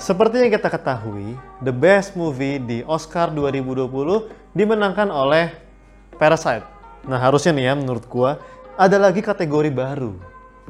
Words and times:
Seperti 0.00 0.40
yang 0.40 0.48
kita 0.48 0.72
ketahui, 0.72 1.36
the 1.60 1.68
best 1.68 2.16
movie 2.16 2.56
di 2.56 2.80
Oscar 2.88 3.28
2020 3.36 3.84
dimenangkan 4.56 5.12
oleh 5.12 5.52
Parasite. 6.16 6.64
Nah, 7.04 7.20
harusnya 7.20 7.52
nih 7.52 7.68
ya 7.68 7.74
menurut 7.76 8.08
gua 8.08 8.40
ada 8.80 8.96
lagi 8.96 9.20
kategori 9.20 9.68
baru 9.68 10.16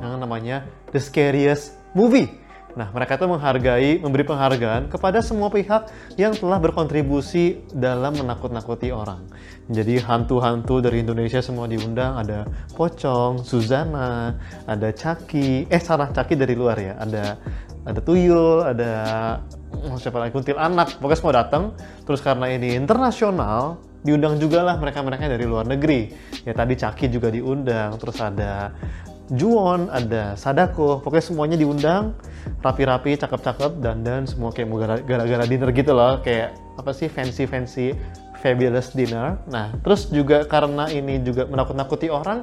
yang 0.02 0.18
namanya 0.18 0.66
The 0.90 0.98
Scariest 0.98 1.78
Movie. 1.94 2.26
Nah, 2.74 2.90
mereka 2.90 3.18
itu 3.18 3.26
menghargai, 3.26 4.02
memberi 4.02 4.26
penghargaan 4.26 4.90
kepada 4.90 5.22
semua 5.22 5.50
pihak 5.50 5.90
yang 6.18 6.34
telah 6.34 6.58
berkontribusi 6.58 7.66
dalam 7.70 8.18
menakut-nakuti 8.18 8.90
orang. 8.90 9.26
Jadi 9.70 9.98
hantu-hantu 10.02 10.82
dari 10.82 11.06
Indonesia 11.06 11.38
semua 11.38 11.70
diundang, 11.70 12.18
ada 12.18 12.46
Pocong, 12.74 13.46
Suzana, 13.46 14.38
ada 14.66 14.90
Caki, 14.90 15.70
eh 15.70 15.82
salah 15.82 16.10
Caki 16.10 16.34
dari 16.34 16.54
luar 16.54 16.78
ya, 16.78 16.94
ada 16.98 17.38
ada 17.84 18.00
Tuyul, 18.00 18.64
ada 18.64 18.92
oh, 19.88 19.96
siapa 19.96 20.20
lagi 20.20 20.32
kuntil 20.36 20.60
anak, 20.60 21.00
pokoknya 21.00 21.18
semua 21.18 21.34
datang. 21.34 21.62
Terus 22.04 22.20
karena 22.20 22.46
ini 22.52 22.76
internasional, 22.76 23.80
diundang 24.04 24.36
juga 24.40 24.64
lah 24.64 24.76
mereka-mereka 24.76 25.28
dari 25.28 25.44
luar 25.48 25.64
negeri. 25.68 26.12
Ya 26.44 26.52
tadi 26.52 26.76
Caki 26.76 27.08
juga 27.08 27.32
diundang, 27.32 27.96
terus 27.96 28.20
ada 28.20 28.74
Juwon, 29.30 29.86
ada 29.94 30.34
Sadako, 30.34 30.98
pokoknya 31.06 31.24
semuanya 31.24 31.56
diundang 31.56 32.18
rapi-rapi, 32.66 33.14
cakep-cakep, 33.14 33.78
dan 33.78 34.02
dan 34.02 34.26
semua 34.26 34.50
kayak 34.50 34.66
mau 34.66 34.82
gara-gara 34.82 35.44
dinner 35.46 35.70
gitu 35.70 35.94
loh, 35.94 36.18
kayak 36.18 36.58
apa 36.74 36.90
sih 36.90 37.06
fancy-fancy 37.06 37.94
fabulous 38.42 38.90
dinner. 38.90 39.38
Nah, 39.46 39.70
terus 39.86 40.10
juga 40.10 40.42
karena 40.48 40.90
ini 40.90 41.22
juga 41.22 41.46
menakut-nakuti 41.46 42.10
orang, 42.10 42.42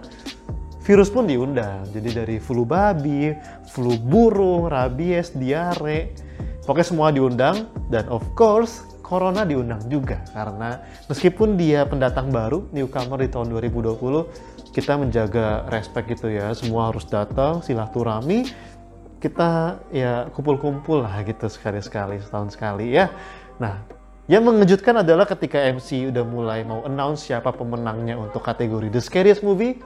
virus 0.87 1.11
pun 1.11 1.27
diundang. 1.27 1.83
Jadi 1.91 2.09
dari 2.15 2.37
flu 2.39 2.63
babi, 2.63 3.35
flu 3.67 3.99
burung, 3.99 4.71
rabies, 4.71 5.35
diare, 5.35 6.15
pokoknya 6.63 6.87
semua 6.87 7.11
diundang. 7.11 7.67
Dan 7.91 8.07
of 8.07 8.23
course, 8.39 8.87
corona 9.03 9.43
diundang 9.43 9.83
juga. 9.91 10.23
Karena 10.31 10.79
meskipun 11.11 11.59
dia 11.59 11.83
pendatang 11.83 12.31
baru, 12.31 12.71
newcomer 12.71 13.19
di 13.19 13.27
tahun 13.27 13.51
2020, 13.51 14.71
kita 14.71 14.95
menjaga 14.95 15.67
respect 15.67 16.07
gitu 16.07 16.31
ya. 16.31 16.55
Semua 16.55 16.87
harus 16.87 17.03
datang 17.03 17.59
silaturahmi. 17.59 18.47
Kita 19.19 19.81
ya 19.91 20.31
kumpul-kumpul 20.31 21.03
lah 21.03 21.19
gitu 21.27 21.51
sekali-sekali 21.51 22.23
setahun 22.23 22.55
sekali 22.55 22.95
ya. 22.95 23.11
Nah 23.59 23.81
yang 24.29 24.45
mengejutkan 24.45 25.01
adalah 25.01 25.25
ketika 25.25 25.57
MC 25.57 26.13
udah 26.13 26.21
mulai 26.21 26.61
mau 26.61 26.85
announce 26.85 27.25
siapa 27.25 27.49
pemenangnya 27.49 28.13
untuk 28.13 28.45
kategori 28.45 28.93
The 28.93 29.01
Scariest 29.01 29.41
Movie 29.41 29.81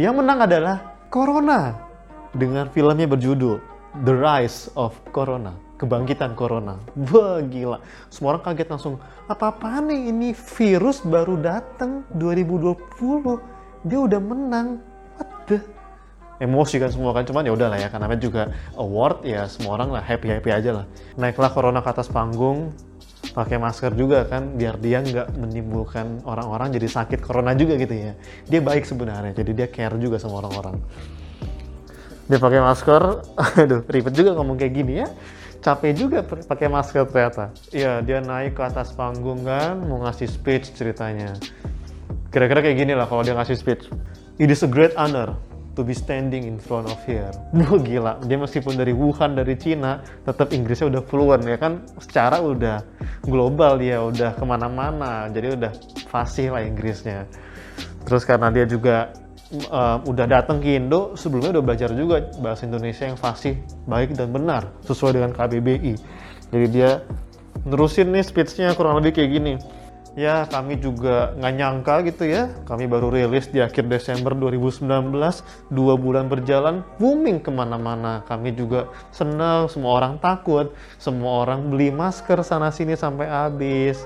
yang 0.00 0.16
menang 0.16 0.48
adalah 0.48 0.76
Corona 1.12 1.76
dengan 2.32 2.72
filmnya 2.72 3.04
berjudul 3.04 3.60
The 4.06 4.14
Rise 4.16 4.72
of 4.78 4.96
Corona 5.12 5.70
kebangkitan 5.80 6.36
corona. 6.36 6.76
Wah 7.08 7.40
gila, 7.40 7.80
semua 8.12 8.36
orang 8.36 8.44
kaget 8.52 8.68
langsung. 8.68 9.00
Apa-apaan 9.32 9.88
nih 9.88 10.12
ini 10.12 10.28
virus 10.36 11.00
baru 11.00 11.40
datang 11.40 12.04
2020, 12.20 13.88
dia 13.88 13.98
udah 14.04 14.20
menang. 14.20 14.84
What 15.16 15.48
the? 15.48 15.64
Emosi 16.40 16.80
kan 16.80 16.92
semua 16.92 17.16
kan, 17.16 17.24
cuman 17.24 17.48
ya 17.48 17.52
udahlah 17.56 17.80
ya, 17.80 17.88
karena 17.88 18.16
juga 18.16 18.52
award 18.76 19.24
ya 19.24 19.44
semua 19.48 19.76
orang 19.80 19.92
lah 19.92 20.04
happy 20.04 20.28
happy 20.28 20.52
aja 20.52 20.70
lah. 20.72 20.86
Naiklah 21.16 21.52
corona 21.52 21.80
ke 21.80 21.88
atas 21.92 22.12
panggung, 22.12 22.72
pakai 23.40 23.56
masker 23.56 23.96
juga 23.96 24.28
kan 24.28 24.52
biar 24.52 24.76
dia 24.76 25.00
nggak 25.00 25.40
menimbulkan 25.40 26.20
orang-orang 26.28 26.76
jadi 26.76 27.00
sakit 27.00 27.24
corona 27.24 27.56
juga 27.56 27.80
gitu 27.80 27.96
ya 27.96 28.12
dia 28.44 28.60
baik 28.60 28.84
sebenarnya 28.84 29.32
jadi 29.32 29.50
dia 29.56 29.66
care 29.72 29.96
juga 29.96 30.20
sama 30.20 30.44
orang-orang 30.44 30.76
dia 32.28 32.36
pakai 32.36 32.60
masker 32.60 33.02
aduh 33.64 33.80
ribet 33.88 34.12
juga 34.12 34.36
ngomong 34.36 34.60
kayak 34.60 34.72
gini 34.76 34.92
ya 35.00 35.08
capek 35.60 35.92
juga 35.92 36.24
pakai 36.24 36.72
masker 36.72 37.04
ternyata. 37.04 37.52
Iya, 37.68 38.00
dia 38.00 38.24
naik 38.24 38.56
ke 38.56 38.64
atas 38.64 38.96
panggung 38.96 39.44
kan, 39.44 39.76
mau 39.76 40.00
ngasih 40.08 40.24
speech 40.24 40.72
ceritanya. 40.72 41.36
Kira-kira 42.32 42.64
kayak 42.64 42.80
gini 42.80 42.96
lah 42.96 43.04
kalau 43.04 43.20
dia 43.20 43.36
ngasih 43.36 43.60
speech. 43.60 43.92
It 44.40 44.48
is 44.48 44.64
a 44.64 44.70
great 44.72 44.96
honor 44.96 45.36
to 45.74 45.86
be 45.86 45.94
standing 45.94 46.46
in 46.46 46.56
front 46.58 46.90
of 46.90 46.98
here. 47.06 47.30
Wah 47.56 47.80
gila, 47.80 48.12
dia 48.26 48.38
meskipun 48.38 48.74
dari 48.74 48.90
Wuhan, 48.90 49.38
dari 49.38 49.54
Cina, 49.54 50.02
tetap 50.26 50.50
Inggrisnya 50.50 50.90
udah 50.90 51.02
fluent 51.06 51.42
ya 51.46 51.56
kan, 51.56 51.84
secara 52.02 52.42
udah 52.42 52.82
global 53.24 53.78
dia, 53.78 54.02
udah 54.02 54.34
ke 54.34 54.44
mana-mana, 54.44 55.30
jadi 55.30 55.54
udah 55.54 55.72
fasih 56.10 56.52
lah 56.54 56.62
Inggrisnya. 56.66 57.26
Terus 58.04 58.26
karena 58.26 58.50
dia 58.50 58.66
juga 58.66 59.14
uh, 59.70 59.98
udah 60.06 60.26
datang 60.26 60.62
ke 60.62 60.78
Indo 60.78 61.14
sebelumnya 61.18 61.58
udah 61.58 61.64
belajar 61.64 61.90
juga 61.94 62.30
bahasa 62.38 62.66
Indonesia 62.66 63.04
yang 63.06 63.18
fasih, 63.18 63.58
baik 63.86 64.14
dan 64.14 64.30
benar 64.30 64.70
sesuai 64.86 65.18
dengan 65.18 65.30
KBBI. 65.34 65.94
Jadi 66.50 66.66
dia 66.70 67.02
nerusin 67.66 68.10
nih 68.10 68.24
speech-nya 68.24 68.74
kurang 68.74 68.98
lebih 68.98 69.20
kayak 69.20 69.30
gini. 69.30 69.54
Ya 70.18 70.42
kami 70.50 70.74
juga 70.74 71.38
nggak 71.38 71.54
nyangka 71.54 71.94
gitu 72.02 72.26
ya, 72.26 72.50
kami 72.66 72.90
baru 72.90 73.14
rilis 73.14 73.46
di 73.46 73.62
akhir 73.62 73.86
Desember 73.86 74.34
2019, 74.34 74.90
dua 75.70 75.94
bulan 75.94 76.26
berjalan, 76.26 76.82
booming 76.98 77.38
ke 77.38 77.54
mana-mana. 77.54 78.26
Kami 78.26 78.50
juga 78.50 78.90
senang, 79.14 79.70
semua 79.70 80.02
orang 80.02 80.18
takut, 80.18 80.74
semua 80.98 81.46
orang 81.46 81.70
beli 81.70 81.94
masker 81.94 82.42
sana-sini 82.42 82.98
sampai 82.98 83.30
habis 83.30 84.02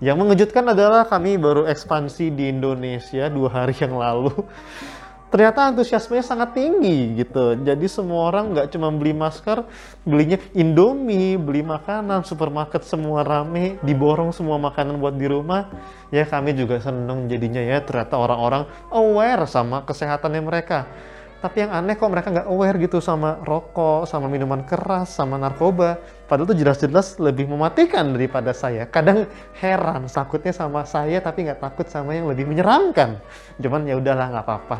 yang 0.00 0.18
mengejutkan 0.18 0.64
adalah 0.64 1.06
kami 1.06 1.36
baru 1.36 1.68
ekspansi 1.68 2.32
di 2.34 2.50
Indonesia 2.50 3.30
dua 3.30 3.48
hari 3.52 3.76
yang 3.78 4.00
lalu. 4.00 4.32
Ternyata 5.30 5.70
antusiasmenya 5.70 6.26
sangat 6.26 6.58
tinggi 6.58 7.14
gitu. 7.14 7.54
Jadi 7.62 7.86
semua 7.86 8.34
orang 8.34 8.50
nggak 8.50 8.74
cuma 8.74 8.90
beli 8.90 9.14
masker, 9.14 9.62
belinya 10.02 10.42
Indomie, 10.58 11.38
beli 11.38 11.62
makanan, 11.62 12.26
supermarket 12.26 12.82
semua 12.82 13.22
rame, 13.22 13.78
diborong 13.86 14.34
semua 14.34 14.58
makanan 14.58 14.98
buat 14.98 15.14
di 15.14 15.30
rumah. 15.30 15.70
Ya 16.10 16.26
kami 16.26 16.58
juga 16.58 16.82
seneng 16.82 17.30
jadinya 17.30 17.62
ya 17.62 17.78
ternyata 17.78 18.18
orang-orang 18.18 18.66
aware 18.90 19.46
sama 19.46 19.86
kesehatannya 19.86 20.42
mereka 20.42 20.90
tapi 21.40 21.64
yang 21.64 21.72
aneh 21.72 21.96
kok 21.96 22.12
mereka 22.12 22.28
nggak 22.28 22.48
aware 22.52 22.76
gitu 22.76 23.00
sama 23.00 23.40
rokok, 23.48 24.04
sama 24.04 24.28
minuman 24.28 24.60
keras, 24.60 25.08
sama 25.08 25.40
narkoba. 25.40 25.96
Padahal 26.28 26.52
itu 26.52 26.60
jelas-jelas 26.60 27.16
lebih 27.16 27.48
mematikan 27.48 28.12
daripada 28.12 28.52
saya. 28.52 28.84
Kadang 28.84 29.24
heran, 29.56 30.04
takutnya 30.04 30.52
sama 30.52 30.84
saya 30.84 31.16
tapi 31.24 31.48
nggak 31.48 31.64
takut 31.64 31.88
sama 31.88 32.12
yang 32.12 32.28
lebih 32.28 32.44
menyeramkan. 32.44 33.16
Cuman 33.56 33.88
ya 33.88 33.96
udahlah 33.96 34.36
nggak 34.36 34.44
apa-apa. 34.44 34.78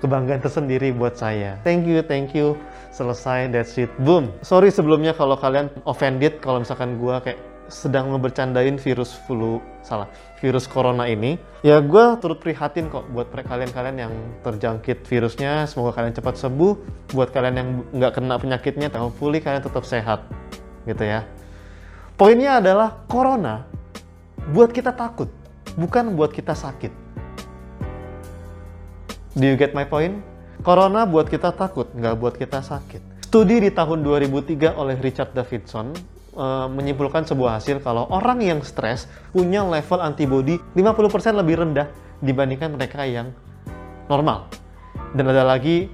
Kebanggaan 0.00 0.40
tersendiri 0.40 0.88
buat 0.96 1.20
saya. 1.20 1.60
Thank 1.60 1.84
you, 1.84 2.00
thank 2.00 2.32
you. 2.32 2.56
Selesai, 2.96 3.52
that's 3.52 3.76
it. 3.76 3.92
Boom. 4.00 4.32
Sorry 4.40 4.72
sebelumnya 4.72 5.12
kalau 5.12 5.36
kalian 5.36 5.68
offended 5.84 6.40
kalau 6.40 6.64
misalkan 6.64 6.96
gua 6.96 7.20
kayak 7.20 7.49
sedang 7.70 8.12
ngebercandain 8.12 8.76
virus 8.76 9.14
flu 9.24 9.62
salah 9.80 10.10
virus 10.42 10.66
corona 10.66 11.06
ini. 11.06 11.38
Ya 11.64 11.78
gue 11.80 12.04
turut 12.18 12.42
prihatin 12.42 12.90
kok 12.90 13.08
buat 13.14 13.30
kalian-kalian 13.32 13.96
yang 13.96 14.12
terjangkit 14.44 15.06
virusnya. 15.06 15.64
Semoga 15.70 15.96
kalian 15.96 16.12
cepat 16.12 16.36
sembuh. 16.36 16.74
Buat 17.14 17.30
kalian 17.30 17.54
yang 17.56 17.68
nggak 17.94 18.12
kena 18.18 18.36
penyakitnya 18.36 18.92
hopefully 18.98 19.40
kalian 19.40 19.62
tetap 19.62 19.86
sehat 19.86 20.26
gitu 20.84 21.06
ya. 21.06 21.24
Poinnya 22.18 22.60
adalah 22.60 23.00
corona 23.08 23.64
buat 24.52 24.74
kita 24.74 24.92
takut 24.92 25.30
bukan 25.78 26.18
buat 26.18 26.34
kita 26.34 26.52
sakit. 26.52 26.92
Do 29.38 29.46
you 29.46 29.54
get 29.54 29.72
my 29.72 29.86
point? 29.86 30.20
Corona 30.60 31.08
buat 31.08 31.30
kita 31.30 31.54
takut 31.56 31.88
nggak 31.94 32.14
buat 32.20 32.34
kita 32.36 32.60
sakit. 32.60 33.24
Studi 33.30 33.62
di 33.62 33.70
tahun 33.70 34.02
2003 34.02 34.74
oleh 34.74 34.98
Richard 34.98 35.30
Davidson 35.38 35.94
Eh, 36.30 36.68
menyimpulkan 36.70 37.26
sebuah 37.26 37.58
hasil 37.58 37.82
kalau 37.82 38.06
orang 38.06 38.38
yang 38.38 38.62
stres 38.62 39.10
punya 39.34 39.66
level 39.66 39.98
antibody 39.98 40.62
50% 40.78 41.34
lebih 41.34 41.58
rendah 41.58 41.90
dibandingkan 42.22 42.70
mereka 42.70 43.02
yang 43.02 43.34
normal. 44.06 44.46
Dan 45.10 45.26
ada 45.26 45.42
lagi 45.42 45.90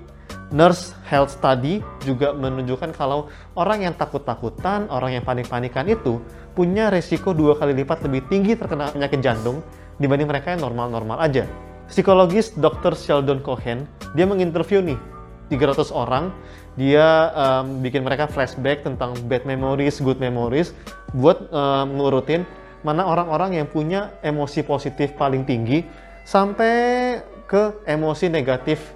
Nurse 0.53 0.93
Health 1.09 1.41
Study 1.41 1.81
juga 2.05 2.37
menunjukkan 2.37 2.93
kalau 2.93 3.33
orang 3.57 3.89
yang 3.89 3.97
takut-takutan, 3.97 4.93
orang 4.93 5.17
yang 5.17 5.25
panik-panikan 5.25 5.89
itu 5.89 6.21
punya 6.53 6.93
resiko 6.93 7.33
dua 7.33 7.57
kali 7.57 7.73
lipat 7.73 8.05
lebih 8.05 8.29
tinggi 8.29 8.61
terkena 8.61 8.93
penyakit 8.93 9.25
jantung 9.25 9.65
dibanding 9.97 10.29
mereka 10.29 10.53
yang 10.53 10.69
normal-normal 10.69 11.17
aja. 11.17 11.49
Psikologis 11.89 12.53
Dr. 12.61 12.93
Sheldon 12.93 13.41
Cohen, 13.41 13.89
dia 14.13 14.29
menginterview 14.29 14.85
nih 14.85 15.01
300 15.49 15.95
orang 15.95 16.35
dia 16.75 17.33
um, 17.33 17.81
bikin 17.81 18.03
mereka 18.03 18.27
flashback 18.27 18.83
tentang 18.85 19.15
bad 19.31 19.47
memories, 19.49 20.03
good 20.03 20.19
memories 20.19 20.75
buat 21.15 21.49
um, 21.55 21.97
ngurutin 21.97 22.43
mana 22.85 23.03
orang-orang 23.03 23.59
yang 23.59 23.67
punya 23.67 24.15
emosi 24.23 24.63
positif 24.63 25.15
paling 25.17 25.43
tinggi 25.43 25.83
sampai 26.27 27.19
ke 27.47 27.83
emosi 27.87 28.27
negatif 28.31 28.95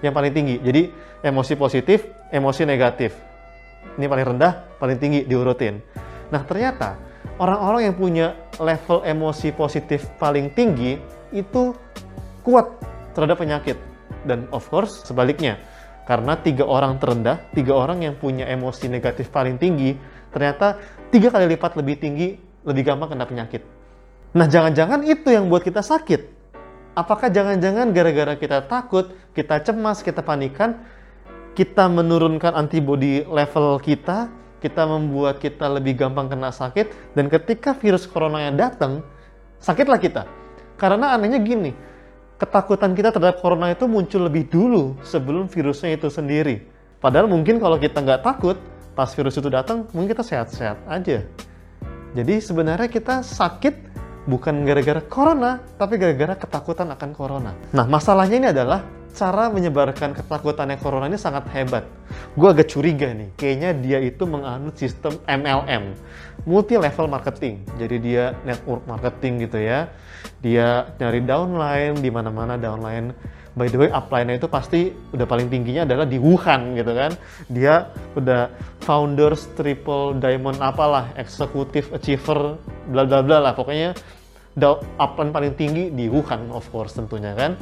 yang 0.00 0.14
paling 0.14 0.30
tinggi. 0.30 0.56
Jadi 0.62 0.90
emosi 1.22 1.54
positif, 1.58 2.06
emosi 2.30 2.62
negatif. 2.64 3.14
Ini 3.98 4.06
paling 4.06 4.26
rendah, 4.34 4.78
paling 4.78 4.98
tinggi 4.98 5.26
diurutin. 5.26 5.82
Nah, 6.30 6.42
ternyata 6.46 6.98
orang-orang 7.42 7.90
yang 7.90 7.96
punya 7.98 8.26
level 8.58 9.02
emosi 9.02 9.54
positif 9.54 10.06
paling 10.18 10.54
tinggi 10.54 10.98
itu 11.34 11.74
kuat 12.46 12.66
terhadap 13.14 13.38
penyakit. 13.42 13.78
Dan 14.26 14.46
of 14.54 14.66
course 14.70 15.06
sebaliknya, 15.06 15.58
Karena 16.08 16.40
tiga 16.40 16.64
orang 16.64 16.96
terendah, 16.96 17.52
tiga 17.52 17.76
orang 17.76 18.00
yang 18.00 18.16
punya 18.16 18.48
emosi 18.48 18.88
negatif 18.88 19.28
paling 19.28 19.60
tinggi, 19.60 19.92
ternyata 20.32 20.80
tiga 21.12 21.28
kali 21.28 21.52
lipat 21.52 21.76
lebih 21.76 22.00
tinggi, 22.00 22.40
lebih 22.64 22.88
gampang 22.88 23.12
kena 23.12 23.28
penyakit. 23.28 23.60
Nah, 24.32 24.48
jangan-jangan 24.48 25.04
itu 25.04 25.28
yang 25.28 25.52
buat 25.52 25.60
kita 25.60 25.84
sakit. 25.84 26.40
Apakah 26.96 27.28
jangan-jangan 27.28 27.92
gara-gara 27.92 28.40
kita 28.40 28.64
takut, 28.64 29.12
kita 29.36 29.60
cemas, 29.60 30.00
kita 30.00 30.24
panikan, 30.24 30.80
kita 31.52 31.92
menurunkan 31.92 32.56
antibody 32.56 33.28
level 33.28 33.76
kita, 33.76 34.32
kita 34.64 34.88
membuat 34.88 35.44
kita 35.44 35.68
lebih 35.68 35.92
gampang 35.92 36.32
kena 36.32 36.48
sakit, 36.48 37.12
dan 37.12 37.28
ketika 37.28 37.76
virus 37.76 38.08
corona 38.08 38.48
yang 38.48 38.56
datang, 38.56 39.04
sakitlah 39.60 40.00
kita. 40.00 40.24
Karena 40.80 41.12
anehnya 41.14 41.36
gini, 41.36 41.76
ketakutan 42.38 42.94
kita 42.94 43.10
terhadap 43.10 43.42
corona 43.42 43.74
itu 43.74 43.84
muncul 43.90 44.30
lebih 44.30 44.46
dulu 44.46 44.94
sebelum 45.02 45.50
virusnya 45.50 45.98
itu 45.98 46.06
sendiri. 46.06 46.62
Padahal 47.02 47.26
mungkin 47.26 47.58
kalau 47.58 47.78
kita 47.78 47.98
nggak 47.98 48.22
takut, 48.22 48.56
pas 48.94 49.10
virus 49.10 49.38
itu 49.38 49.50
datang, 49.50 49.86
mungkin 49.90 50.14
kita 50.14 50.22
sehat-sehat 50.22 50.78
aja. 50.86 51.26
Jadi 52.14 52.34
sebenarnya 52.40 52.88
kita 52.90 53.22
sakit 53.26 53.74
bukan 54.30 54.66
gara-gara 54.66 55.02
corona, 55.02 55.62
tapi 55.78 55.98
gara-gara 55.98 56.34
ketakutan 56.38 56.90
akan 56.94 57.10
corona. 57.14 57.52
Nah, 57.74 57.86
masalahnya 57.86 58.36
ini 58.38 58.48
adalah 58.50 58.82
cara 59.14 59.48
menyebarkan 59.48 60.12
ketakutannya 60.16 60.76
corona 60.80 61.08
ini 61.08 61.20
sangat 61.20 61.48
hebat. 61.54 61.84
Gue 62.36 62.52
agak 62.52 62.68
curiga 62.72 63.10
nih, 63.12 63.30
kayaknya 63.38 63.70
dia 63.76 63.98
itu 64.02 64.24
menganut 64.28 64.76
sistem 64.76 65.16
MLM, 65.24 65.96
multi 66.44 66.76
level 66.76 67.06
marketing. 67.08 67.64
Jadi 67.80 67.96
dia 67.98 68.36
network 68.44 68.84
marketing 68.84 69.48
gitu 69.48 69.58
ya. 69.58 69.88
Dia 70.42 70.90
nyari 70.98 71.22
downline 71.22 71.96
di 71.98 72.10
mana-mana 72.10 72.54
downline. 72.58 73.14
By 73.58 73.66
the 73.66 73.78
way, 73.80 73.90
upline-nya 73.90 74.38
itu 74.38 74.46
pasti 74.46 74.94
udah 75.10 75.26
paling 75.26 75.50
tingginya 75.50 75.82
adalah 75.82 76.06
di 76.06 76.14
Wuhan 76.14 76.78
gitu 76.78 76.94
kan. 76.94 77.10
Dia 77.50 77.90
udah 78.14 78.54
founders 78.86 79.50
triple 79.58 80.14
diamond 80.22 80.62
apalah, 80.62 81.10
executive 81.18 81.90
achiever 81.90 82.54
bla 82.86 83.02
bla 83.02 83.18
bla 83.18 83.42
lah. 83.42 83.52
Pokoknya 83.58 83.98
upline 84.98 85.34
paling 85.34 85.54
tinggi 85.58 85.90
di 85.90 86.06
Wuhan 86.06 86.50
of 86.54 86.66
course 86.70 86.94
tentunya 86.94 87.30
kan 87.34 87.54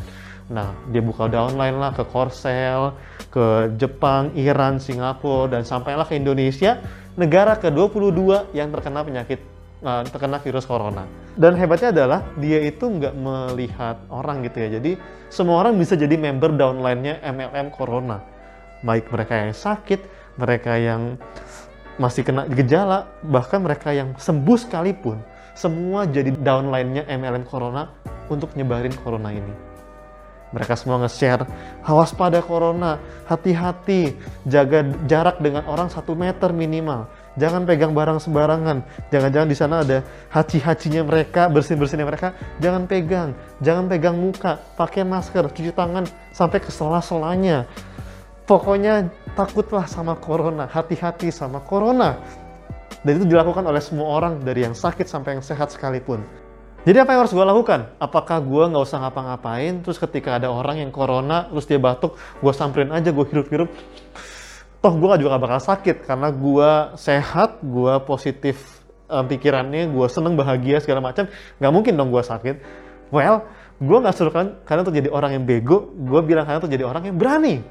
Nah, 0.47 0.79
dia 0.95 1.03
buka 1.03 1.27
downline 1.27 1.75
lah 1.75 1.91
ke 1.91 2.07
Korsel, 2.07 2.95
ke 3.35 3.75
Jepang, 3.75 4.31
Iran, 4.39 4.79
Singapura, 4.79 5.51
dan 5.51 5.67
sampailah 5.67 6.07
ke 6.07 6.15
Indonesia, 6.15 6.79
negara 7.19 7.59
ke-22 7.59 8.55
yang 8.55 8.71
terkena 8.71 9.03
penyakit, 9.03 9.43
uh, 9.83 10.07
terkena 10.07 10.39
virus 10.39 10.63
corona. 10.63 11.03
Dan 11.35 11.59
hebatnya 11.59 11.91
adalah 11.91 12.21
dia 12.39 12.63
itu 12.63 12.87
nggak 12.87 13.15
melihat 13.19 13.97
orang 14.07 14.47
gitu 14.47 14.57
ya, 14.63 14.79
jadi 14.79 14.95
semua 15.35 15.67
orang 15.67 15.75
bisa 15.75 15.99
jadi 15.99 16.15
member 16.15 16.55
downline-nya 16.55 17.27
MLM 17.27 17.75
Corona. 17.75 18.23
Baik 18.87 19.11
mereka 19.11 19.35
yang 19.35 19.51
sakit, 19.51 20.01
mereka 20.39 20.79
yang 20.79 21.19
masih 21.99 22.23
kena 22.23 22.47
gejala, 22.47 23.11
bahkan 23.27 23.59
mereka 23.59 23.91
yang 23.91 24.15
sembuh 24.15 24.59
sekalipun, 24.63 25.19
semua 25.59 26.07
jadi 26.07 26.31
downline-nya 26.39 27.09
MLM 27.11 27.43
Corona 27.51 27.91
untuk 28.31 28.55
nyebarin 28.55 28.95
Corona 29.03 29.35
ini. 29.35 29.77
Mereka 30.57 30.73
semua 30.73 30.97
nge-share, 31.05 31.45
awas 31.85 32.17
pada 32.17 32.41
corona, 32.41 32.97
hati-hati, 33.29 34.17
jaga 34.49 34.89
jarak 35.05 35.37
dengan 35.45 35.69
orang 35.69 35.93
satu 35.93 36.17
meter 36.17 36.49
minimal. 36.49 37.05
Jangan 37.37 37.69
pegang 37.69 37.93
barang 37.93 38.17
sembarangan. 38.25 38.81
Jangan-jangan 39.13 39.49
di 39.53 39.57
sana 39.57 39.85
ada 39.85 40.01
haci-hacinya 40.33 41.05
mereka, 41.05 41.53
bersih-bersihnya 41.53 42.09
mereka. 42.09 42.33
Jangan 42.65 42.89
pegang, 42.89 43.37
jangan 43.61 43.85
pegang 43.85 44.17
muka, 44.17 44.57
pakai 44.81 45.05
masker, 45.05 45.45
cuci 45.53 45.77
tangan 45.77 46.09
sampai 46.33 46.65
ke 46.65 46.73
sela-selanya. 46.73 47.69
Pokoknya 48.49 49.13
takutlah 49.37 49.85
sama 49.85 50.17
corona, 50.17 50.65
hati-hati 50.65 51.29
sama 51.29 51.61
corona. 51.61 52.17
Dan 53.05 53.21
itu 53.21 53.29
dilakukan 53.29 53.61
oleh 53.69 53.85
semua 53.85 54.09
orang 54.09 54.41
dari 54.41 54.65
yang 54.65 54.73
sakit 54.73 55.05
sampai 55.05 55.37
yang 55.37 55.45
sehat 55.45 55.69
sekalipun. 55.69 56.25
Jadi 56.87 57.03
apa 57.03 57.19
yang 57.19 57.27
harus 57.27 57.35
gue 57.35 57.43
lakukan? 57.43 57.99
Apakah 57.99 58.39
gue 58.39 58.63
nggak 58.71 58.85
usah 58.87 59.03
ngapa-ngapain, 59.03 59.83
terus 59.83 59.99
ketika 59.99 60.39
ada 60.39 60.55
orang 60.55 60.87
yang 60.87 60.95
corona, 60.95 61.51
terus 61.51 61.67
dia 61.67 61.83
batuk, 61.83 62.15
gue 62.39 62.53
samperin 62.55 62.95
aja, 62.95 63.11
gue 63.11 63.27
hirup-hirup, 63.27 63.67
toh 64.79 64.95
gue 64.95 65.07
juga 65.19 65.35
gak 65.35 65.43
bakal 65.43 65.61
sakit, 65.67 65.97
karena 66.07 66.31
gue 66.31 66.71
sehat, 66.95 67.59
gue 67.59 67.91
positif 68.07 68.87
um, 69.11 69.27
pikirannya, 69.27 69.91
gue 69.91 70.07
seneng, 70.07 70.39
bahagia, 70.39 70.79
segala 70.79 71.03
macam, 71.03 71.27
nggak 71.59 71.73
mungkin 71.75 71.99
dong 71.99 72.15
gue 72.15 72.23
sakit. 72.23 72.63
Well, 73.11 73.43
gue 73.83 73.99
nggak 74.07 74.15
suruh 74.15 74.31
kalian, 74.31 74.63
kalian 74.63 74.83
untuk 74.87 74.95
jadi 75.03 75.11
orang 75.11 75.31
yang 75.35 75.43
bego, 75.43 75.91
gue 75.91 76.21
bilang 76.23 76.47
kalian 76.47 76.63
untuk 76.63 76.71
jadi 76.71 76.87
orang 76.87 77.03
yang 77.11 77.19
berani. 77.19 77.67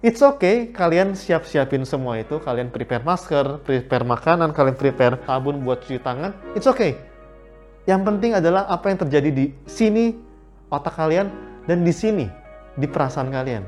It's 0.00 0.24
okay, 0.24 0.72
kalian 0.72 1.20
siap-siapin 1.20 1.84
semua 1.84 2.16
itu, 2.16 2.40
kalian 2.40 2.72
prepare 2.72 3.04
masker, 3.04 3.60
prepare 3.60 4.08
makanan, 4.08 4.56
kalian 4.56 4.76
prepare 4.80 5.20
sabun 5.28 5.60
buat 5.60 5.84
cuci 5.84 6.00
tangan, 6.00 6.32
it's 6.56 6.64
okay 6.64 7.11
yang 7.88 8.06
penting 8.06 8.38
adalah 8.38 8.70
apa 8.70 8.94
yang 8.94 8.98
terjadi 9.02 9.30
di 9.34 9.46
sini 9.66 10.14
otak 10.70 10.94
kalian 10.94 11.28
dan 11.66 11.82
di 11.82 11.90
sini 11.90 12.26
di 12.78 12.86
perasaan 12.86 13.28
kalian. 13.28 13.66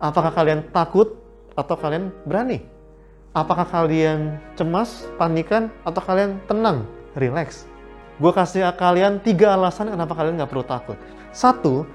Apakah 0.00 0.32
kalian 0.32 0.70
takut 0.72 1.18
atau 1.58 1.76
kalian 1.76 2.14
berani? 2.24 2.62
Apakah 3.30 3.62
kalian 3.68 4.42
cemas, 4.58 5.06
panikan, 5.14 5.70
atau 5.86 6.02
kalian 6.02 6.42
tenang, 6.50 6.82
relax? 7.14 7.68
Gue 8.18 8.34
kasih 8.34 8.66
kalian 8.74 9.22
tiga 9.22 9.54
alasan 9.54 9.92
kenapa 9.92 10.18
kalian 10.18 10.34
nggak 10.40 10.50
perlu 10.50 10.66
takut. 10.66 10.98
Satu, 11.30 11.86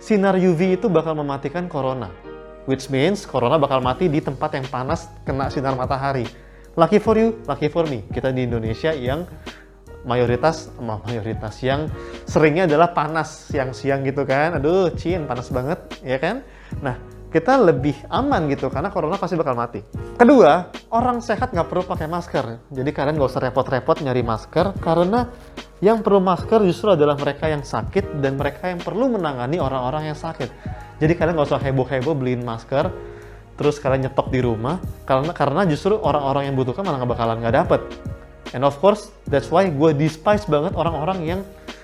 sinar 0.00 0.38
UV 0.38 0.80
itu 0.80 0.86
bakal 0.88 1.12
mematikan 1.12 1.68
corona. 1.68 2.08
Which 2.64 2.88
means 2.92 3.24
corona 3.24 3.56
bakal 3.56 3.80
mati 3.80 4.08
di 4.08 4.20
tempat 4.20 4.56
yang 4.56 4.66
panas 4.68 5.08
kena 5.24 5.48
sinar 5.52 5.76
matahari. 5.76 6.28
Lucky 6.76 7.00
for 7.00 7.16
you, 7.16 7.36
lucky 7.48 7.68
for 7.68 7.84
me. 7.88 8.04
Kita 8.08 8.32
di 8.32 8.44
Indonesia 8.44 8.92
yang 8.92 9.28
mayoritas 10.06 10.70
mayoritas 10.78 11.58
yang 11.62 11.90
seringnya 12.26 12.70
adalah 12.70 12.94
panas 12.94 13.50
siang-siang 13.50 14.06
gitu 14.06 14.22
kan. 14.28 14.58
Aduh 14.58 14.92
cin 14.94 15.26
panas 15.26 15.50
banget 15.50 15.78
ya 16.04 16.18
kan? 16.20 16.44
Nah 16.84 16.98
kita 17.28 17.60
lebih 17.60 17.92
aman 18.08 18.48
gitu 18.48 18.72
karena 18.72 18.88
corona 18.88 19.20
pasti 19.20 19.36
bakal 19.36 19.52
mati. 19.52 19.84
Kedua 20.16 20.72
orang 20.94 21.20
sehat 21.20 21.52
nggak 21.52 21.68
perlu 21.68 21.84
pakai 21.84 22.08
masker. 22.08 22.72
Jadi 22.72 22.90
kalian 22.90 23.20
nggak 23.20 23.30
usah 23.30 23.42
repot-repot 23.48 24.00
nyari 24.00 24.24
masker 24.24 24.76
karena 24.80 25.28
yang 25.78 26.02
perlu 26.02 26.18
masker 26.18 26.64
justru 26.64 26.96
adalah 26.96 27.14
mereka 27.14 27.46
yang 27.46 27.62
sakit 27.62 28.18
dan 28.18 28.34
mereka 28.40 28.72
yang 28.72 28.80
perlu 28.80 29.12
menangani 29.12 29.60
orang-orang 29.60 30.10
yang 30.10 30.18
sakit. 30.18 30.48
Jadi 30.98 31.12
kalian 31.14 31.38
nggak 31.38 31.48
usah 31.52 31.62
heboh-heboh 31.62 32.14
beliin 32.16 32.42
masker 32.42 32.90
terus 33.58 33.82
kalian 33.82 34.06
nyetok 34.06 34.30
di 34.30 34.38
rumah 34.38 34.78
karena 35.02 35.34
karena 35.34 35.66
justru 35.66 35.98
orang-orang 35.98 36.46
yang 36.46 36.54
butuhkan 36.54 36.86
malah 36.86 37.02
nggak 37.02 37.10
bakalan 37.10 37.36
nggak 37.42 37.56
dapet 37.58 37.80
And 38.56 38.64
of 38.64 38.80
course, 38.80 39.12
that's 39.28 39.52
why 39.52 39.68
gue 39.68 39.90
despise 39.92 40.48
banget 40.48 40.72
orang-orang 40.72 41.18
yang 41.24 41.40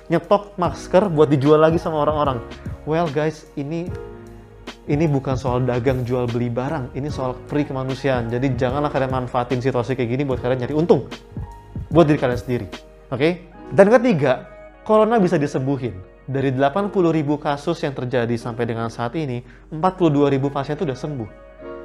nyetok 0.08 0.56
masker 0.56 1.12
buat 1.12 1.28
dijual 1.28 1.60
lagi 1.60 1.76
sama 1.76 2.04
orang-orang. 2.04 2.40
Well 2.88 3.08
guys, 3.08 3.48
ini 3.56 3.88
ini 4.84 5.08
bukan 5.08 5.36
soal 5.36 5.64
dagang 5.64 6.04
jual 6.04 6.28
beli 6.28 6.52
barang, 6.52 6.92
ini 6.92 7.08
soal 7.08 7.36
free 7.48 7.64
kemanusiaan. 7.64 8.28
Jadi 8.28 8.56
janganlah 8.56 8.92
kalian 8.92 9.12
manfaatin 9.12 9.60
situasi 9.60 9.96
kayak 9.96 10.12
gini 10.12 10.22
buat 10.28 10.40
kalian 10.40 10.64
nyari 10.64 10.76
untung 10.76 11.08
buat 11.92 12.04
diri 12.08 12.20
kalian 12.20 12.40
sendiri. 12.40 12.66
Oke? 13.12 13.16
Okay? 13.16 13.32
Dan 13.72 13.88
ketiga, 13.88 14.48
corona 14.84 15.16
bisa 15.20 15.40
disembuhin. 15.40 15.96
Dari 16.24 16.56
80 16.56 16.88
ribu 17.12 17.36
kasus 17.36 17.84
yang 17.84 17.92
terjadi 17.92 18.32
sampai 18.40 18.64
dengan 18.64 18.88
saat 18.88 19.12
ini, 19.16 19.44
42 19.68 20.32
ribu 20.32 20.48
pasien 20.48 20.76
itu 20.76 20.88
udah 20.88 20.96
sembuh. 20.96 21.28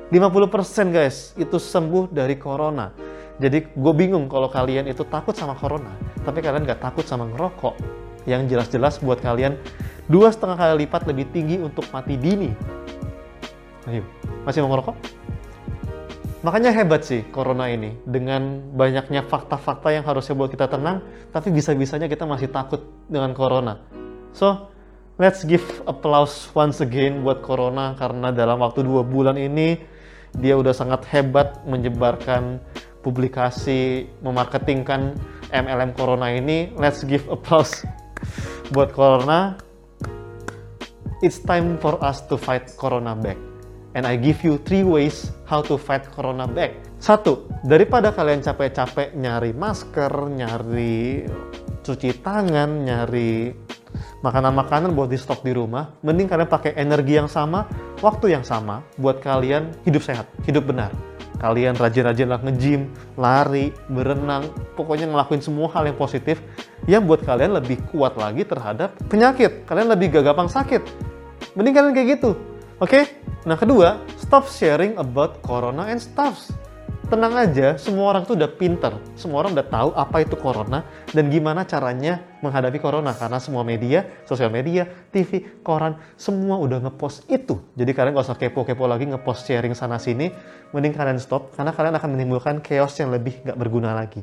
50% 0.10 0.96
guys, 0.96 1.36
itu 1.36 1.60
sembuh 1.60 2.10
dari 2.10 2.40
corona 2.40 3.09
jadi 3.40 3.64
gue 3.72 3.94
bingung 3.96 4.28
kalau 4.28 4.52
kalian 4.52 4.92
itu 4.92 5.08
takut 5.08 5.32
sama 5.32 5.56
corona, 5.56 5.96
tapi 6.28 6.44
kalian 6.44 6.68
nggak 6.68 6.84
takut 6.84 7.08
sama 7.08 7.24
ngerokok. 7.32 7.80
Yang 8.28 8.52
jelas-jelas 8.52 9.00
buat 9.00 9.24
kalian 9.24 9.56
dua 10.12 10.28
setengah 10.30 10.60
kali 10.60 10.84
lipat 10.84 11.08
lebih 11.08 11.32
tinggi 11.32 11.56
untuk 11.56 11.88
mati 11.96 12.20
dini. 12.20 12.52
Ayo, 13.88 14.04
masih 14.44 14.60
mau 14.60 14.76
ngerokok? 14.76 14.96
Makanya 16.44 16.72
hebat 16.76 17.08
sih 17.08 17.24
corona 17.32 17.72
ini 17.72 17.96
dengan 18.04 18.60
banyaknya 18.76 19.24
fakta-fakta 19.28 19.92
yang 19.92 20.04
harusnya 20.04 20.36
buat 20.36 20.52
kita 20.52 20.68
tenang, 20.68 21.00
tapi 21.32 21.52
bisa-bisanya 21.52 22.12
kita 22.12 22.28
masih 22.28 22.52
takut 22.52 22.84
dengan 23.08 23.32
corona. 23.32 23.80
So, 24.36 24.68
let's 25.16 25.48
give 25.48 25.64
applause 25.88 26.52
once 26.52 26.84
again 26.84 27.24
buat 27.24 27.40
corona 27.40 27.96
karena 27.96 28.36
dalam 28.36 28.60
waktu 28.64 28.84
dua 28.84 29.04
bulan 29.04 29.36
ini 29.36 29.80
dia 30.36 30.56
udah 30.56 30.72
sangat 30.72 31.08
hebat 31.12 31.60
menyebarkan 31.68 32.64
publikasi 33.02 34.08
memarketingkan 34.22 35.16
MLM 35.50 35.92
Corona 35.96 36.30
ini, 36.34 36.72
let's 36.78 37.02
give 37.08 37.26
applause 37.32 37.84
buat 38.74 38.94
Corona. 38.94 39.58
It's 41.20 41.44
time 41.44 41.76
for 41.84 42.00
us 42.00 42.24
to 42.32 42.40
fight 42.40 42.72
Corona 42.80 43.12
back. 43.12 43.36
And 43.98 44.08
I 44.08 44.16
give 44.16 44.46
you 44.46 44.62
three 44.64 44.86
ways 44.86 45.34
how 45.50 45.60
to 45.66 45.76
fight 45.76 46.08
Corona 46.14 46.48
back. 46.48 46.78
Satu, 47.00 47.48
daripada 47.64 48.12
kalian 48.16 48.40
capek-capek 48.40 49.16
nyari 49.16 49.52
masker, 49.52 50.12
nyari 50.32 51.28
cuci 51.84 52.22
tangan, 52.22 52.86
nyari 52.86 53.52
makanan-makanan 54.22 54.94
buat 54.94 55.10
di 55.10 55.18
stok 55.18 55.42
di 55.42 55.56
rumah, 55.56 55.96
mending 56.04 56.28
kalian 56.28 56.52
pakai 56.52 56.76
energi 56.76 57.18
yang 57.18 57.32
sama, 57.32 57.66
waktu 58.04 58.36
yang 58.36 58.46
sama 58.46 58.84
buat 59.00 59.24
kalian 59.24 59.74
hidup 59.88 60.04
sehat, 60.04 60.28
hidup 60.44 60.68
benar. 60.68 60.92
Kalian 61.40 61.80
rajin-rajin 61.80 62.28
lah 62.28 62.40
nge-gym, 62.44 62.92
lari, 63.16 63.72
berenang, 63.88 64.52
pokoknya 64.76 65.08
ngelakuin 65.08 65.40
semua 65.40 65.72
hal 65.72 65.88
yang 65.88 65.96
positif 65.96 66.44
yang 66.84 67.08
buat 67.08 67.24
kalian 67.24 67.56
lebih 67.56 67.80
kuat 67.96 68.20
lagi 68.20 68.44
terhadap 68.44 68.92
penyakit. 69.08 69.64
Kalian 69.64 69.88
lebih 69.88 70.20
gak 70.20 70.36
gampang 70.36 70.52
sakit. 70.52 70.84
Mending 71.56 71.74
kalian 71.76 71.94
kayak 71.96 72.08
gitu. 72.20 72.36
Oke? 72.84 72.92
Okay? 72.92 73.04
Nah 73.48 73.56
kedua, 73.56 74.04
stop 74.20 74.52
sharing 74.52 75.00
about 75.00 75.40
corona 75.40 75.88
and 75.88 76.04
stuffs 76.04 76.52
tenang 77.10 77.34
aja, 77.34 77.76
semua 77.82 78.14
orang 78.14 78.24
tuh 78.24 78.38
udah 78.38 78.48
pinter. 78.48 78.94
Semua 79.18 79.42
orang 79.44 79.58
udah 79.58 79.66
tahu 79.66 79.90
apa 79.98 80.22
itu 80.22 80.38
corona 80.38 80.86
dan 81.10 81.28
gimana 81.34 81.66
caranya 81.66 82.22
menghadapi 82.46 82.78
corona. 82.78 83.12
Karena 83.18 83.42
semua 83.42 83.66
media, 83.66 84.06
sosial 84.30 84.54
media, 84.54 84.86
TV, 85.10 85.60
koran, 85.66 85.98
semua 86.16 86.62
udah 86.62 86.78
ngepost 86.86 87.26
itu. 87.28 87.58
Jadi 87.74 87.92
kalian 87.92 88.14
gak 88.14 88.30
usah 88.30 88.38
kepo-kepo 88.38 88.86
lagi 88.86 89.10
ngepost 89.10 89.50
sharing 89.50 89.74
sana-sini. 89.74 90.30
Mending 90.70 90.94
kalian 90.94 91.18
stop, 91.18 91.50
karena 91.58 91.74
kalian 91.74 91.98
akan 91.98 92.10
menimbulkan 92.14 92.56
chaos 92.62 92.94
yang 93.02 93.10
lebih 93.10 93.42
gak 93.42 93.58
berguna 93.58 93.98
lagi. 93.98 94.22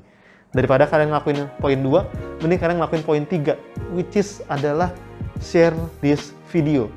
Daripada 0.54 0.86
kalian 0.86 1.10
ngelakuin 1.10 1.38
poin 1.58 1.78
2, 1.82 2.40
mending 2.46 2.60
kalian 2.62 2.78
ngelakuin 2.78 3.02
poin 3.02 3.22
3, 3.26 3.58
which 3.98 4.14
is 4.14 4.40
adalah 4.46 4.94
share 5.42 5.74
this 5.98 6.30
video. 6.54 6.88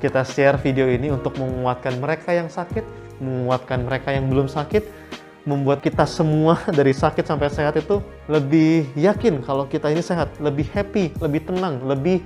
Kita 0.00 0.24
share 0.24 0.56
video 0.56 0.88
ini 0.88 1.12
untuk 1.12 1.36
menguatkan 1.36 2.00
mereka 2.00 2.32
yang 2.32 2.48
sakit, 2.48 2.82
menguatkan 3.20 3.84
mereka 3.84 4.12
yang 4.12 4.28
belum 4.32 4.48
sakit, 4.48 5.05
membuat 5.46 5.80
kita 5.80 6.04
semua 6.04 6.58
dari 6.78 6.92
sakit 6.92 7.22
sampai 7.24 7.48
sehat 7.48 7.78
itu 7.78 8.02
lebih 8.26 8.90
yakin 8.98 9.40
kalau 9.46 9.64
kita 9.70 9.88
ini 9.88 10.02
sehat, 10.02 10.34
lebih 10.42 10.66
happy, 10.74 11.14
lebih 11.22 11.46
tenang, 11.46 11.80
lebih 11.86 12.20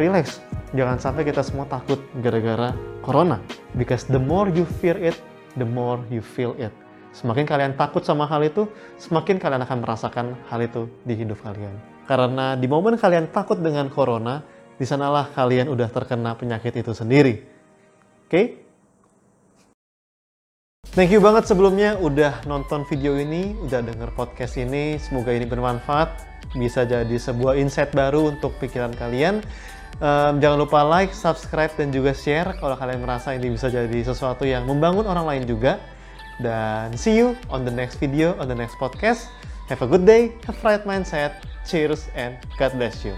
relax. 0.00 0.40
Jangan 0.74 0.98
sampai 0.98 1.22
kita 1.22 1.44
semua 1.44 1.68
takut 1.68 2.00
gara-gara 2.24 2.72
corona. 3.04 3.38
Because 3.76 4.08
the 4.08 4.18
more 4.18 4.48
you 4.50 4.64
fear 4.82 4.96
it, 4.98 5.14
the 5.54 5.68
more 5.68 6.00
you 6.08 6.24
feel 6.24 6.56
it. 6.58 6.72
Semakin 7.14 7.48
kalian 7.48 7.72
takut 7.78 8.04
sama 8.04 8.28
hal 8.28 8.44
itu, 8.44 8.68
semakin 9.00 9.40
kalian 9.40 9.62
akan 9.64 9.78
merasakan 9.80 10.26
hal 10.52 10.60
itu 10.60 10.84
di 11.06 11.16
hidup 11.16 11.40
kalian. 11.40 11.72
Karena 12.04 12.58
di 12.58 12.68
momen 12.68 13.00
kalian 13.00 13.32
takut 13.32 13.56
dengan 13.56 13.88
corona, 13.88 14.44
di 14.76 14.84
sanalah 14.84 15.32
kalian 15.32 15.72
udah 15.72 15.88
terkena 15.88 16.36
penyakit 16.36 16.76
itu 16.76 16.92
sendiri. 16.92 17.40
Oke? 18.28 18.28
Okay? 18.28 18.46
Thank 20.96 21.12
you 21.12 21.20
banget 21.20 21.44
sebelumnya 21.44 22.00
udah 22.00 22.40
nonton 22.48 22.88
video 22.88 23.20
ini, 23.20 23.52
udah 23.68 23.84
denger 23.84 24.16
podcast 24.16 24.56
ini. 24.56 24.96
Semoga 24.96 25.28
ini 25.28 25.44
bermanfaat, 25.44 26.24
bisa 26.56 26.88
jadi 26.88 27.12
sebuah 27.20 27.60
insight 27.60 27.92
baru 27.92 28.32
untuk 28.32 28.56
pikiran 28.56 28.96
kalian. 28.96 29.44
Um, 30.00 30.40
jangan 30.40 30.56
lupa 30.56 30.80
like, 30.88 31.12
subscribe, 31.12 31.68
dan 31.76 31.92
juga 31.92 32.16
share 32.16 32.56
kalau 32.56 32.80
kalian 32.80 33.04
merasa 33.04 33.36
ini 33.36 33.52
bisa 33.52 33.68
jadi 33.68 34.08
sesuatu 34.08 34.48
yang 34.48 34.64
membangun 34.64 35.04
orang 35.04 35.36
lain 35.36 35.44
juga. 35.44 35.76
Dan 36.40 36.96
see 36.96 37.12
you 37.12 37.36
on 37.52 37.68
the 37.68 37.74
next 37.76 38.00
video, 38.00 38.32
on 38.40 38.48
the 38.48 38.56
next 38.56 38.80
podcast. 38.80 39.28
Have 39.68 39.84
a 39.84 39.88
good 39.92 40.08
day, 40.08 40.32
have 40.48 40.56
right 40.64 40.80
mindset, 40.88 41.44
cheers, 41.68 42.08
and 42.16 42.40
God 42.56 42.72
bless 42.80 43.04
you. 43.04 43.12